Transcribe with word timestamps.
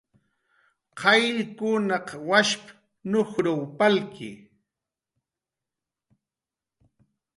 "qayllkunaq 0.99 2.07
washp"" 2.27 2.63
nujruw 3.09 3.61
palki" 3.77 4.31